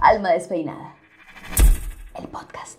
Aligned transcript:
Alma 0.00 0.30
Despeinada. 0.30 0.94
El 2.16 2.28
podcast. 2.28 2.78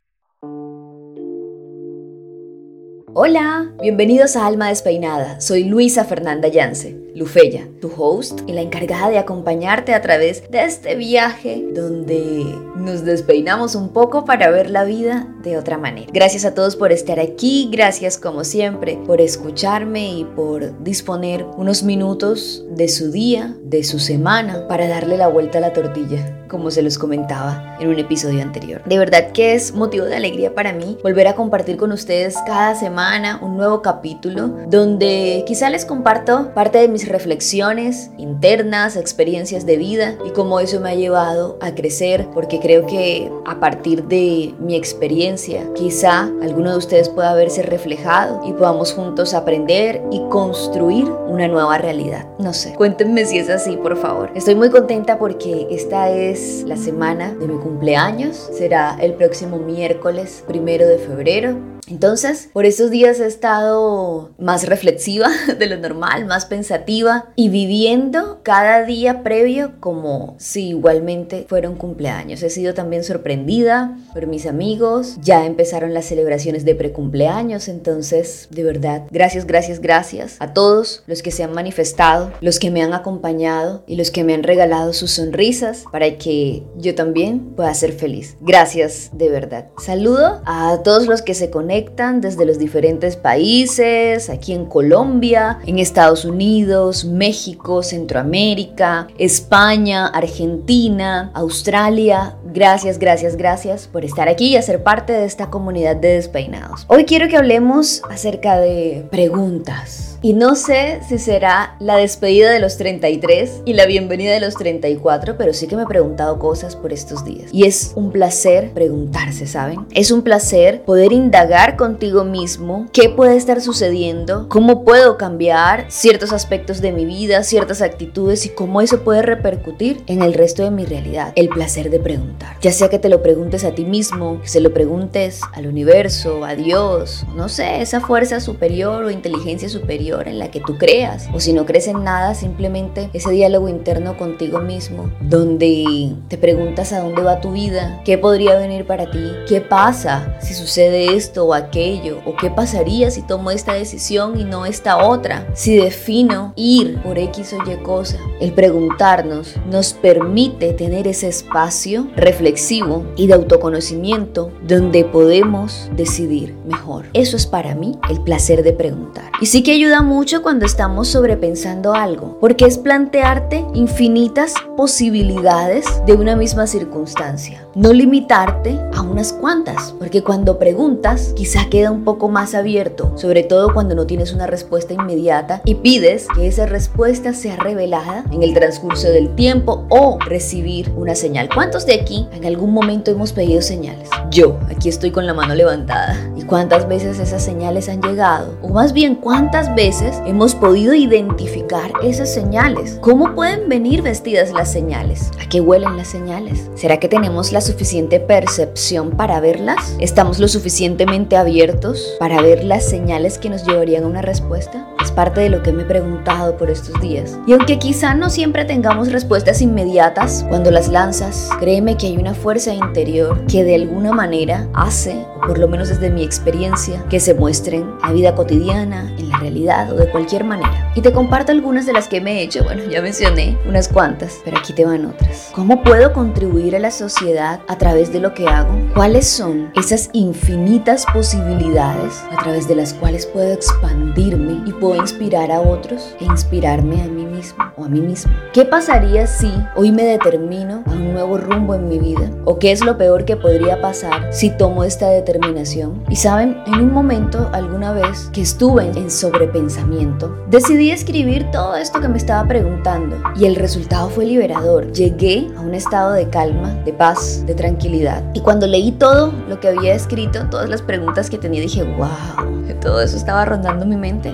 Hola, 3.14 3.74
bienvenidos 3.82 4.38
a 4.38 4.46
Alma 4.46 4.70
Despeinada. 4.70 5.42
Soy 5.42 5.66
Luisa 5.66 6.06
Fernanda 6.06 6.48
Yance, 6.48 6.98
Lufeya, 7.16 7.68
tu 7.82 7.92
host 7.98 8.42
y 8.48 8.54
la 8.54 8.62
encargada 8.62 9.10
de 9.10 9.18
acompañarte 9.18 9.94
a 9.94 10.02
través 10.02 10.50
de 10.50 10.64
este 10.64 10.96
viaje 10.96 11.66
donde 11.74 12.46
nos 12.80 13.04
despeinamos 13.04 13.76
un 13.76 13.90
poco 13.90 14.26
para 14.26 14.50
ver 14.50 14.70
la 14.70 14.84
vida 14.84 15.28
de 15.44 15.58
otra 15.58 15.78
manera. 15.78 16.12
Gracias 16.14 16.46
a 16.46 16.54
todos 16.54 16.76
por 16.76 16.92
estar 16.92 17.20
aquí, 17.20 17.70
gracias 17.72 18.18
como 18.18 18.44
siempre 18.44 19.00
por 19.06 19.22
escucharme 19.22 20.12
y 20.12 20.26
por 20.26 20.84
disponer 20.84 21.46
unos 21.58 21.84
minutos 21.84 22.66
de 22.70 22.88
su 22.88 23.12
día, 23.12 23.56
de 23.64 23.84
su 23.84 24.00
semana, 24.00 24.68
para 24.68 24.88
darle 24.88 25.18
la 25.18 25.28
vuelta 25.28 25.58
a 25.58 25.62
la 25.62 25.74
tortilla 25.74 26.40
como 26.50 26.72
se 26.72 26.82
los 26.82 26.98
comentaba 26.98 27.78
en 27.80 27.88
un 27.88 28.00
episodio 28.00 28.42
anterior. 28.42 28.82
De 28.86 28.98
verdad 28.98 29.32
que 29.32 29.54
es 29.54 29.74
motivo 29.74 30.06
de 30.06 30.16
alegría 30.16 30.54
para 30.54 30.74
mí 30.74 30.98
volver 31.02 31.28
a 31.28 31.36
compartir 31.36 31.78
con 31.78 31.92
ustedes 31.92 32.36
cada 32.46 32.76
semana 32.76 33.40
un 33.42 33.56
nuevo 33.56 33.82
capítulo 33.82 34.58
donde 34.68 35.44
quizá 35.48 35.70
les 35.70 35.86
comparto 35.86 36.52
parte 36.54 36.80
de 36.80 36.90
mis 36.90 37.08
reflexiones 37.08 38.10
internas, 38.18 38.98
experiencias 38.98 39.66
de 39.66 39.78
vida 39.78 40.16
y 40.26 40.32
cómo 40.32 40.60
eso 40.60 40.80
me 40.82 40.90
ha 40.90 40.96
llevado 40.96 41.58
a 41.62 41.76
crecer 41.76 42.28
porque 42.34 42.60
creo 42.70 42.86
que 42.86 43.32
a 43.48 43.60
partir 43.60 44.04
de 44.04 44.54
mi 44.60 44.76
experiencia 44.76 45.64
quizá 45.74 46.26
alguno 46.44 46.70
de 46.70 46.78
ustedes 46.78 47.10
pueda 47.10 47.34
verse 47.34 47.64
reflejado 47.64 48.42
y 48.46 48.54
podamos 48.54 48.94
juntos 48.94 49.34
aprender 49.34 50.04
y 50.12 50.22
construir 50.30 51.10
una 51.28 51.48
nueva 51.48 51.80
realidad. 51.80 52.28
No 52.38 52.54
sé, 52.54 52.76
cuéntenme 52.76 53.26
si 53.26 53.40
es 53.40 53.50
así, 53.50 53.76
por 53.76 53.98
favor. 53.98 54.30
Estoy 54.36 54.54
muy 54.54 54.70
contenta 54.70 55.18
porque 55.18 55.66
esta 55.72 56.12
es 56.12 56.64
la 56.68 56.78
semana 56.78 57.34
de 57.34 57.48
mi 57.48 57.58
cumpleaños. 57.58 58.36
Será 58.56 59.00
el 59.02 59.16
próximo 59.16 59.58
miércoles 59.58 60.44
primero 60.46 60.88
de 60.88 61.00
febrero. 61.00 61.79
Entonces, 61.90 62.50
por 62.54 62.66
esos 62.66 62.92
días 62.92 63.20
he 63.20 63.26
estado 63.26 64.32
más 64.38 64.66
reflexiva 64.68 65.30
de 65.60 65.66
lo 65.66 65.78
normal, 65.78 66.26
más 66.26 66.46
pensativa 66.46 67.30
y 67.36 67.50
viviendo 67.50 68.40
cada 68.44 68.84
día 68.84 69.24
previo 69.24 69.74
como 69.80 70.36
si 70.38 70.70
igualmente 70.70 71.46
fuera 71.48 71.70
un 71.70 71.76
cumpleaños. 71.76 72.44
He 72.44 72.50
sido 72.50 72.74
también 72.74 73.04
sorprendida 73.04 73.98
por 74.14 74.28
mis 74.28 74.46
amigos, 74.46 75.18
ya 75.22 75.46
empezaron 75.46 75.94
las 75.94 76.06
celebraciones 76.06 76.66
de 76.66 76.76
precumpleaños, 76.76 77.68
entonces, 77.68 78.48
de 78.52 78.64
verdad, 78.64 79.04
gracias, 79.12 79.46
gracias, 79.46 79.80
gracias 79.80 80.36
a 80.40 80.54
todos 80.54 81.04
los 81.08 81.22
que 81.22 81.32
se 81.32 81.44
han 81.44 81.54
manifestado, 81.54 82.32
los 82.42 82.60
que 82.60 82.72
me 82.72 82.84
han 82.84 82.94
acompañado 82.94 83.84
y 83.88 83.96
los 83.96 84.12
que 84.12 84.24
me 84.24 84.34
han 84.34 84.44
regalado 84.44 84.94
sus 84.94 85.12
sonrisas 85.12 85.86
para 85.92 86.18
que 86.18 86.64
yo 86.78 86.96
también 86.96 87.40
pueda 87.56 87.74
ser 87.74 87.94
feliz. 87.94 88.36
Gracias, 88.42 89.10
de 89.14 89.30
verdad. 89.30 89.68
Saludo 89.84 90.42
a 90.46 90.82
todos 90.84 91.08
los 91.08 91.22
que 91.22 91.34
se 91.34 91.50
conectan 91.50 91.79
desde 92.22 92.46
los 92.46 92.58
diferentes 92.58 93.16
países, 93.16 94.30
aquí 94.30 94.54
en 94.54 94.66
Colombia, 94.66 95.60
en 95.66 95.80
Estados 95.80 96.26
Unidos, 96.26 97.06
México, 97.06 97.84
Centroamérica, 97.84 99.08
España, 99.18 100.08
Argentina, 100.08 101.32
Australia. 101.34 102.36
Gracias, 102.46 103.00
gracias, 103.00 103.36
gracias 103.36 103.88
por 103.88 104.04
estar 104.04 104.28
aquí 104.28 104.50
y 104.50 104.56
hacer 104.58 104.84
parte 104.84 105.14
de 105.14 105.26
esta 105.26 105.50
comunidad 105.50 105.96
de 105.96 106.16
despeinados. 106.16 106.86
Hoy 106.88 107.06
quiero 107.06 107.28
que 107.28 107.38
hablemos 107.38 108.02
acerca 108.10 108.60
de 108.60 109.06
preguntas 109.10 110.09
y 110.22 110.34
no 110.34 110.56
sé 110.56 111.00
si 111.08 111.18
será 111.18 111.78
la 111.80 111.96
despedida 111.96 112.52
de 112.52 112.60
los 112.60 112.76
33 112.76 113.62
y 113.64 113.74
la 113.74 113.86
bienvenida 113.86 114.34
de 114.34 114.42
los 114.42 114.56
34, 114.56 115.38
pero 115.38 115.54
sí 115.54 115.68
que 115.68 115.78
me 115.78 115.84
he 115.84 115.88
preguntado 115.88 116.40
cosas 116.40 116.76
por 116.76 116.92
estos 116.92 117.24
días. 117.24 117.50
Y 117.54 117.64
es 117.64 117.94
un 117.96 118.12
placer 118.12 118.72
preguntarse, 118.74 119.48
¿saben? 119.48 119.86
Es 119.92 120.12
un 120.12 120.22
placer 120.22 120.82
poder 120.82 121.14
indagar 121.14 121.78
contigo 121.78 122.26
mismo 122.26 122.88
qué 122.92 123.08
puede 123.10 123.38
estar 123.38 123.62
sucediendo, 123.62 124.48
cómo 124.50 124.84
puedo 124.84 125.18
cambiar 125.18 125.86
ciertos 125.90 126.34
aspectos 126.34 126.82
de 126.82 126.92
mi 126.92 127.06
vida, 127.06 127.44
ciertas 127.44 127.82
actitudes 127.82 128.46
y 128.46 128.50
cómo 128.50 128.82
eso 128.82 129.06
puede 129.06 129.22
repercutir 129.22 130.04
en 130.08 130.22
el 130.22 130.34
resto 130.34 130.64
de 130.64 130.72
mi 130.72 130.84
realidad. 130.86 131.32
El 131.36 131.48
placer 131.48 131.90
de 131.90 132.00
preguntar. 132.00 132.58
Ya 132.62 132.74
sea 132.74 132.90
que 132.90 133.00
te 133.00 133.08
lo 133.08 133.24
preguntes 133.24 133.64
a 133.64 133.72
ti 133.72 133.86
mismo, 133.86 134.42
se 134.44 134.60
lo 134.60 134.74
preguntes 134.74 135.40
al 135.54 135.68
universo, 135.68 136.44
a 136.44 136.56
Dios, 136.56 137.26
no 137.36 137.48
sé, 137.48 137.82
esa 137.82 138.02
fuerza 138.02 138.42
superior 138.42 139.06
o 139.06 139.12
inteligencia 139.12 139.70
superior 139.70 140.09
en 140.28 140.40
la 140.40 140.50
que 140.52 140.60
tú 140.60 140.78
creas. 140.78 141.30
O 141.34 141.40
si 141.40 141.54
no 141.54 141.66
crees 141.66 141.88
en 141.88 142.04
nada, 142.04 142.34
simplemente 142.34 143.10
ese 143.14 143.32
diálogo 143.32 143.70
interno 143.70 144.18
contigo 144.18 144.60
mismo, 144.60 145.12
donde 145.22 146.14
te 146.28 146.38
preguntas 146.38 146.92
a 146.94 147.02
dónde 147.02 147.22
va 147.22 147.42
tu 147.42 147.52
vida, 147.52 148.02
qué 148.06 148.18
podría 148.18 148.58
venir 148.58 148.86
para 148.86 149.12
ti, 149.12 149.32
qué 149.48 149.62
pasa 149.62 150.38
si 150.42 150.54
sucede 150.54 151.16
esto 151.16 151.46
o 151.46 151.54
aquello, 151.54 152.22
o 152.26 152.36
qué 152.36 152.50
pasaría 152.50 153.12
si 153.12 153.22
tomo 153.22 153.52
esta 153.52 153.74
decisión 153.74 154.40
y 154.40 154.44
no 154.44 154.66
esta 154.66 155.06
otra, 155.06 155.48
si 155.54 155.76
defino 155.76 156.54
ir 156.56 157.02
por 157.02 157.20
X 157.20 157.54
o 157.54 157.70
Y 157.70 157.76
cosa. 157.84 158.18
El 158.40 158.54
preguntarnos 158.54 159.56
nos 159.70 159.94
permite 159.94 160.74
tener 160.74 161.08
ese 161.08 161.28
espacio 161.28 162.08
reflexivo 162.16 163.06
y 163.16 163.28
de 163.28 163.34
autoconocimiento 163.34 164.52
donde 164.66 165.06
podemos 165.06 165.90
decidir 165.96 166.56
mejor. 166.66 167.06
Eso 167.14 167.38
es 167.38 167.46
para 167.46 167.76
mí 167.76 167.98
el 168.10 168.22
placer 168.22 168.64
de 168.64 168.74
preguntar. 168.74 169.32
Y 169.42 169.46
sí 169.46 169.64
que 169.64 169.74
ayuda 169.74 169.99
mucho 170.02 170.42
cuando 170.42 170.66
estamos 170.66 171.08
sobrepensando 171.10 171.94
algo, 171.94 172.38
porque 172.40 172.66
es 172.66 172.78
plantearte 172.78 173.66
infinitas 173.74 174.54
posibilidades 174.76 175.86
de 176.06 176.14
una 176.14 176.36
misma 176.36 176.68
circunstancia, 176.68 177.68
no 177.76 177.94
limitarte 177.94 178.80
a 178.94 179.02
unas 179.02 179.34
cuantas, 179.34 179.94
porque 179.98 180.24
cuando 180.24 180.60
preguntas 180.60 181.34
quizá 181.36 181.70
queda 181.70 181.92
un 181.92 182.04
poco 182.04 182.30
más 182.30 182.56
abierto, 182.56 183.18
sobre 183.18 183.44
todo 183.44 183.74
cuando 183.74 183.96
no 183.96 184.06
tienes 184.06 184.34
una 184.34 184.48
respuesta 184.48 184.94
inmediata 184.94 185.62
y 185.66 185.76
pides 185.76 186.28
que 186.36 186.48
esa 186.48 186.66
respuesta 186.66 187.34
sea 187.34 187.56
revelada 187.58 188.26
en 188.32 188.44
el 188.44 188.54
transcurso 188.54 189.10
del 189.10 189.36
tiempo 189.36 189.86
o 189.90 190.18
recibir 190.20 190.92
una 190.96 191.16
señal. 191.16 191.50
¿Cuántos 191.54 191.86
de 191.86 191.94
aquí 191.94 192.28
en 192.34 192.46
algún 192.46 192.74
momento 192.74 193.12
hemos 193.12 193.34
pedido 193.34 193.62
señales? 193.62 194.10
Yo, 194.32 194.60
aquí 194.70 194.90
estoy 194.90 195.12
con 195.12 195.26
la 195.26 195.34
mano 195.34 195.56
levantada. 195.56 196.18
¿Y 196.36 196.44
cuántas 196.44 196.88
veces 196.88 197.20
esas 197.20 197.44
señales 197.44 197.90
han 197.90 198.02
llegado? 198.02 198.56
O 198.62 198.70
más 198.70 198.94
bien, 198.94 199.16
¿cuántas 199.16 199.74
veces 199.76 200.22
hemos 200.26 200.56
podido 200.56 200.94
identificar 200.94 201.92
esas 202.04 202.34
señales. 202.34 202.98
¿Cómo 203.02 203.36
pueden 203.36 203.70
venir 203.70 204.02
vestidas 204.02 204.52
las 204.52 204.72
señales? 204.72 205.32
¿A 205.42 205.48
qué 205.50 205.62
huelen 205.62 205.98
las 205.98 206.08
señales? 206.08 206.70
¿Será 206.76 207.00
que 207.00 207.08
tenemos 207.08 207.52
la 207.52 207.62
suficiente 207.70 208.20
percepción 208.20 209.12
para 209.12 209.40
verlas? 209.40 209.96
¿Estamos 210.00 210.40
lo 210.40 210.48
suficientemente 210.48 211.38
abiertos 211.38 212.16
para 212.18 212.42
ver 212.42 212.64
las 212.64 212.90
señales 212.90 213.38
que 213.38 213.50
nos 213.50 213.64
llevarían 213.64 214.06
a 214.06 214.08
una 214.08 214.24
respuesta? 214.24 214.88
Parte 215.20 215.42
de 215.42 215.50
lo 215.50 215.62
que 215.62 215.74
me 215.74 215.82
he 215.82 215.86
preguntado 215.86 216.56
por 216.56 216.70
estos 216.70 216.98
días. 217.02 217.38
Y 217.46 217.52
aunque 217.52 217.78
quizá 217.78 218.14
no 218.14 218.30
siempre 218.30 218.64
tengamos 218.64 219.12
respuestas 219.12 219.62
inmediatas 219.62 220.46
cuando 220.48 220.72
las 220.72 220.88
lanzas, 220.88 221.50
créeme 221.60 221.98
que 221.98 222.08
hay 222.08 222.16
una 222.16 222.34
fuerza 222.34 222.74
interior 222.74 223.46
que 223.46 223.66
de 223.66 223.76
alguna 223.76 224.14
manera 224.14 224.70
hace, 224.74 225.26
por 225.46 225.58
lo 225.58 225.68
menos 225.68 225.90
desde 225.90 226.10
mi 226.10 226.24
experiencia, 226.24 227.04
que 227.10 227.20
se 227.20 227.34
muestren 227.34 227.82
en 227.82 228.02
la 228.02 228.14
vida 228.14 228.34
cotidiana, 228.34 229.14
en 229.18 229.28
la 229.28 229.40
realidad 229.40 229.92
o 229.92 229.98
de 229.98 230.10
cualquier 230.10 230.46
manera. 230.46 230.90
Y 230.96 231.02
te 231.02 231.12
comparto 231.12 231.52
algunas 231.52 231.86
de 231.86 231.92
las 231.92 232.08
que 232.08 232.22
me 232.22 232.40
he 232.40 232.44
hecho, 232.44 232.64
bueno, 232.64 232.84
ya 232.90 233.02
mencioné 233.02 233.58
unas 233.68 233.90
cuantas, 233.90 234.40
pero 234.46 234.58
aquí 234.58 234.72
te 234.72 234.86
van 234.86 235.06
otras. 235.06 235.50
¿Cómo 235.54 235.84
puedo 235.84 236.14
contribuir 236.14 236.78
a 236.78 236.80
la 236.80 236.92
sociedad 236.92 237.60
a 237.68 237.78
través 237.78 238.14
de 238.14 238.22
lo 238.22 238.34
que 238.34 238.48
hago? 238.48 238.72
¿Cuáles 238.96 239.28
son 239.28 239.70
esas 239.76 240.10
infinitas 240.14 241.06
posibilidades 241.14 242.24
a 242.32 242.42
través 242.42 242.70
de 242.70 242.76
las 242.76 242.94
cuales 242.94 243.26
puedo 243.26 243.52
expandirme 243.52 244.64
y 244.66 244.72
puedo 244.72 245.09
inspirar 245.10 245.52
a 245.52 245.60
otros 245.60 246.16
e 246.20 246.26
inspirarme 246.26 247.02
a 247.02 247.08
mí 247.08 247.26
mismo 247.26 247.64
o 247.78 247.86
a 247.86 247.90
mí 247.90 248.00
mismo. 248.00 248.32
¿Qué 248.54 248.64
pasaría 248.64 249.26
si 249.26 249.52
hoy 249.76 249.92
me 249.92 250.04
determino 250.04 250.84
a 250.86 250.92
un 250.92 251.14
nuevo 251.14 251.38
rumbo 251.38 251.74
en 251.74 251.88
mi 251.88 251.98
vida? 251.98 252.30
¿O 252.46 252.60
qué 252.60 252.72
es 252.72 252.86
lo 252.86 252.96
peor 252.96 253.26
que 253.26 253.36
podría 253.36 253.82
pasar 253.82 254.32
si 254.32 254.52
tomo 254.52 254.84
esta 254.84 255.10
determinación? 255.10 256.04
Y 256.10 256.16
saben, 256.16 256.58
en 256.68 256.76
un 256.76 256.94
momento, 256.94 257.50
alguna 257.54 257.92
vez 257.92 258.30
que 258.34 258.42
estuve 258.42 258.84
en 258.84 259.10
sobrepensamiento, 259.10 260.36
decidí 260.48 260.92
escribir 260.92 261.50
todo 261.52 261.76
esto 261.76 262.00
que 262.00 262.08
me 262.08 262.18
estaba 262.18 262.48
preguntando 262.48 263.18
y 263.36 263.46
el 263.46 263.56
resultado 263.56 264.10
fue 264.10 264.26
liberador. 264.26 264.92
Llegué 264.92 265.48
a 265.58 265.62
un 265.62 265.74
estado 265.74 266.14
de 266.14 266.30
calma, 266.30 266.76
de 266.86 266.94
paz, 266.94 267.44
de 267.48 267.56
tranquilidad. 267.56 268.24
Y 268.36 268.42
cuando 268.42 268.68
leí 268.68 268.92
todo 268.92 269.34
lo 269.48 269.60
que 269.60 269.70
había 269.70 269.96
escrito, 269.96 270.48
todas 270.52 270.70
las 270.70 270.84
preguntas 270.84 271.32
que 271.32 271.40
tenía, 271.40 271.62
dije, 271.62 271.84
wow, 271.84 272.49
todo 272.80 273.02
eso 273.02 273.18
estaba 273.18 273.46
rondando 273.46 273.86
mi 273.86 273.98
mente. 273.98 274.34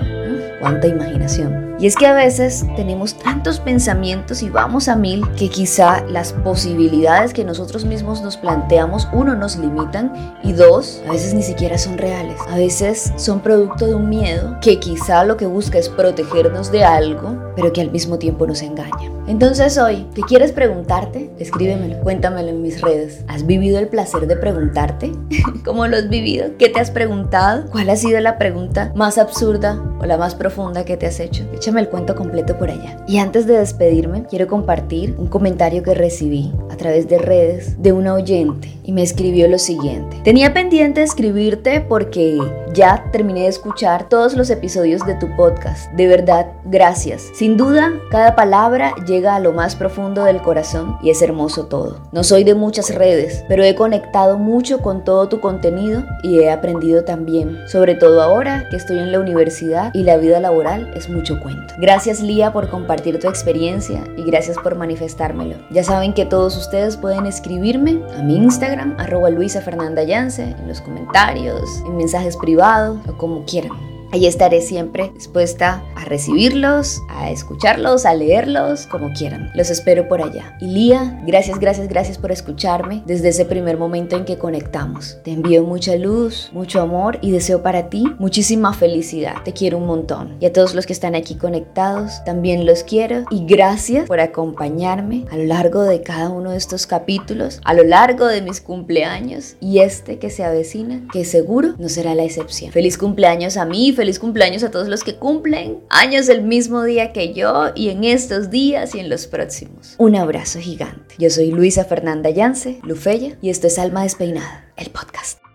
Cuánta 0.60 0.86
imaginación. 0.86 1.65
Y 1.78 1.86
es 1.86 1.94
que 1.94 2.06
a 2.06 2.14
veces 2.14 2.64
tenemos 2.74 3.18
tantos 3.18 3.60
pensamientos 3.60 4.42
y 4.42 4.48
vamos 4.48 4.88
a 4.88 4.96
mil 4.96 5.22
que 5.32 5.50
quizá 5.50 6.02
las 6.06 6.32
posibilidades 6.32 7.34
que 7.34 7.44
nosotros 7.44 7.84
mismos 7.84 8.22
nos 8.22 8.38
planteamos, 8.38 9.06
uno, 9.12 9.34
nos 9.34 9.56
limitan 9.56 10.38
y 10.42 10.52
dos, 10.52 11.02
a 11.06 11.12
veces 11.12 11.34
ni 11.34 11.42
siquiera 11.42 11.76
son 11.76 11.98
reales. 11.98 12.38
A 12.48 12.56
veces 12.56 13.12
son 13.16 13.40
producto 13.40 13.86
de 13.86 13.94
un 13.94 14.08
miedo 14.08 14.56
que 14.62 14.80
quizá 14.80 15.24
lo 15.24 15.36
que 15.36 15.44
busca 15.44 15.78
es 15.78 15.90
protegernos 15.90 16.72
de 16.72 16.82
algo, 16.82 17.36
pero 17.54 17.72
que 17.74 17.82
al 17.82 17.90
mismo 17.90 18.18
tiempo 18.18 18.46
nos 18.46 18.62
engaña. 18.62 19.10
Entonces 19.26 19.76
hoy, 19.76 20.06
¿qué 20.14 20.22
quieres 20.22 20.52
preguntarte? 20.52 21.30
Escríbemelo, 21.38 22.00
cuéntamelo 22.00 22.48
en 22.48 22.62
mis 22.62 22.80
redes. 22.80 23.24
¿Has 23.26 23.44
vivido 23.44 23.78
el 23.78 23.88
placer 23.88 24.28
de 24.28 24.36
preguntarte? 24.36 25.12
¿Cómo 25.64 25.86
lo 25.88 25.96
has 25.96 26.08
vivido? 26.08 26.50
¿Qué 26.58 26.68
te 26.68 26.80
has 26.80 26.90
preguntado? 26.90 27.68
¿Cuál 27.70 27.90
ha 27.90 27.96
sido 27.96 28.20
la 28.20 28.38
pregunta 28.38 28.92
más 28.94 29.18
absurda 29.18 29.82
o 30.00 30.06
la 30.06 30.16
más 30.16 30.36
profunda 30.36 30.84
que 30.84 30.96
te 30.96 31.06
has 31.06 31.18
hecho? 31.18 31.44
Échame 31.66 31.80
el 31.80 31.88
cuento 31.88 32.14
completo 32.14 32.56
por 32.56 32.70
allá. 32.70 32.96
Y 33.08 33.18
antes 33.18 33.44
de 33.48 33.58
despedirme, 33.58 34.22
quiero 34.22 34.46
compartir 34.46 35.16
un 35.18 35.26
comentario 35.26 35.82
que 35.82 35.94
recibí 35.94 36.52
a 36.76 36.78
través 36.78 37.08
de 37.08 37.16
redes 37.16 37.82
de 37.82 37.92
una 37.92 38.12
oyente 38.12 38.76
y 38.84 38.92
me 38.92 39.02
escribió 39.02 39.48
lo 39.48 39.58
siguiente. 39.58 40.18
Tenía 40.22 40.52
pendiente 40.52 41.02
escribirte 41.02 41.80
porque 41.80 42.38
ya 42.74 43.08
terminé 43.10 43.42
de 43.42 43.48
escuchar 43.48 44.08
todos 44.08 44.34
los 44.34 44.50
episodios 44.50 45.04
de 45.06 45.14
tu 45.14 45.34
podcast. 45.36 45.90
De 45.92 46.06
verdad, 46.06 46.48
gracias. 46.66 47.30
Sin 47.34 47.56
duda, 47.56 47.92
cada 48.10 48.36
palabra 48.36 48.94
llega 49.06 49.34
a 49.34 49.40
lo 49.40 49.52
más 49.52 49.74
profundo 49.74 50.24
del 50.24 50.42
corazón 50.42 50.98
y 51.02 51.10
es 51.10 51.22
hermoso 51.22 51.66
todo. 51.66 51.98
No 52.12 52.22
soy 52.22 52.44
de 52.44 52.54
muchas 52.54 52.94
redes, 52.94 53.42
pero 53.48 53.64
he 53.64 53.74
conectado 53.74 54.36
mucho 54.36 54.78
con 54.78 55.02
todo 55.02 55.28
tu 55.28 55.40
contenido 55.40 56.04
y 56.22 56.40
he 56.40 56.50
aprendido 56.50 57.04
también, 57.04 57.58
sobre 57.68 57.94
todo 57.94 58.22
ahora 58.22 58.68
que 58.70 58.76
estoy 58.76 58.98
en 58.98 59.10
la 59.10 59.20
universidad 59.20 59.90
y 59.94 60.02
la 60.02 60.18
vida 60.18 60.38
laboral 60.38 60.92
es 60.94 61.08
mucho 61.08 61.40
cuento. 61.40 61.74
Gracias 61.78 62.20
Lía 62.20 62.52
por 62.52 62.68
compartir 62.68 63.18
tu 63.18 63.28
experiencia 63.28 64.04
y 64.16 64.22
gracias 64.22 64.58
por 64.58 64.76
manifestármelo. 64.76 65.56
Ya 65.70 65.82
saben 65.82 66.12
que 66.12 66.26
todos 66.26 66.56
ustedes 66.66 66.96
pueden 66.96 67.26
escribirme 67.26 68.00
a 68.18 68.22
mi 68.22 68.36
Instagram, 68.36 68.96
arroba 68.98 69.30
Luisa 69.30 69.60
Fernanda 69.60 70.02
Yance, 70.02 70.42
en 70.42 70.66
los 70.66 70.80
comentarios, 70.80 71.62
en 71.86 71.96
mensajes 71.96 72.36
privados 72.36 72.98
o 73.08 73.16
como 73.16 73.44
quieran. 73.44 73.95
Ahí 74.12 74.26
estaré 74.26 74.60
siempre 74.60 75.10
dispuesta 75.14 75.84
a 75.96 76.04
recibirlos, 76.04 77.02
a 77.08 77.30
escucharlos, 77.30 78.06
a 78.06 78.14
leerlos, 78.14 78.86
como 78.86 79.12
quieran. 79.12 79.50
Los 79.54 79.70
espero 79.70 80.08
por 80.08 80.22
allá. 80.22 80.56
Y 80.60 80.66
Lía, 80.66 81.20
gracias, 81.26 81.58
gracias, 81.58 81.88
gracias 81.88 82.18
por 82.18 82.32
escucharme 82.32 83.02
desde 83.06 83.28
ese 83.28 83.44
primer 83.44 83.78
momento 83.78 84.16
en 84.16 84.24
que 84.24 84.38
conectamos. 84.38 85.18
Te 85.24 85.32
envío 85.32 85.64
mucha 85.64 85.96
luz, 85.96 86.50
mucho 86.52 86.80
amor 86.80 87.18
y 87.20 87.30
deseo 87.30 87.62
para 87.62 87.88
ti 87.88 88.04
muchísima 88.18 88.72
felicidad. 88.72 89.42
Te 89.44 89.52
quiero 89.52 89.78
un 89.78 89.86
montón. 89.86 90.36
Y 90.40 90.46
a 90.46 90.52
todos 90.52 90.74
los 90.74 90.86
que 90.86 90.92
están 90.92 91.14
aquí 91.14 91.34
conectados, 91.36 92.24
también 92.24 92.66
los 92.66 92.82
quiero. 92.84 93.24
Y 93.30 93.44
gracias 93.46 94.06
por 94.06 94.20
acompañarme 94.20 95.24
a 95.30 95.36
lo 95.36 95.44
largo 95.44 95.82
de 95.82 96.02
cada 96.02 96.28
uno 96.28 96.50
de 96.50 96.56
estos 96.56 96.86
capítulos, 96.86 97.60
a 97.64 97.74
lo 97.74 97.84
largo 97.84 98.26
de 98.26 98.42
mis 98.42 98.60
cumpleaños 98.60 99.56
y 99.60 99.80
este 99.80 100.18
que 100.18 100.30
se 100.30 100.44
avecina, 100.44 101.02
que 101.12 101.24
seguro 101.24 101.74
no 101.78 101.88
será 101.88 102.14
la 102.14 102.24
excepción. 102.24 102.72
Feliz 102.72 102.98
cumpleaños 102.98 103.56
a 103.56 103.64
mí 103.64 103.92
feliz 103.96 104.18
cumpleaños 104.18 104.62
a 104.62 104.70
todos 104.70 104.88
los 104.88 105.02
que 105.02 105.16
cumplen 105.16 105.80
años 105.90 106.28
el 106.28 106.42
mismo 106.42 106.84
día 106.84 107.12
que 107.12 107.34
yo 107.34 107.72
y 107.74 107.88
en 107.88 108.04
estos 108.04 108.50
días 108.50 108.94
y 108.94 109.00
en 109.00 109.08
los 109.08 109.26
próximos. 109.26 109.94
Un 109.98 110.14
abrazo 110.14 110.60
gigante. 110.60 111.16
Yo 111.18 111.30
soy 111.30 111.50
Luisa 111.50 111.84
Fernanda 111.84 112.30
Yance, 112.30 112.78
Lufeya, 112.84 113.36
y 113.42 113.50
esto 113.50 113.66
es 113.66 113.78
Alma 113.78 114.02
Despeinada, 114.02 114.70
el 114.76 114.90
podcast. 114.90 115.45